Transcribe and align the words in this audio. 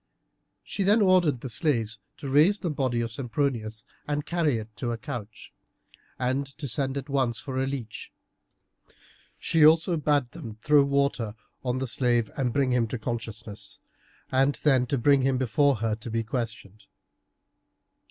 She 0.63 0.81
then 0.81 0.99
ordered 0.99 1.41
the 1.41 1.49
slaves 1.51 1.99
to 2.17 2.27
raise 2.27 2.61
the 2.61 2.71
body 2.71 3.01
of 3.01 3.11
Sempronius 3.11 3.83
and 4.07 4.25
carry 4.25 4.57
it 4.57 4.75
to 4.77 4.89
a 4.89 4.97
couch, 4.97 5.53
and 6.17 6.47
to 6.57 6.67
send 6.67 6.97
at 6.97 7.07
once 7.07 7.39
for 7.39 7.61
a 7.61 7.67
leech. 7.67 8.11
She 9.37 9.63
also 9.63 9.97
bade 9.97 10.31
them 10.31 10.55
throw 10.55 10.83
water 10.85 11.35
on 11.63 11.77
the 11.77 11.85
slave 11.87 12.31
and 12.35 12.51
bring 12.51 12.71
him 12.71 12.87
to 12.87 12.97
consciousness, 12.97 13.77
and 14.31 14.55
then 14.63 14.87
to 14.87 14.97
bring 14.97 15.21
him 15.21 15.37
before 15.37 15.75
her 15.75 15.93
to 15.97 16.09
be 16.09 16.23
questioned. 16.23 16.87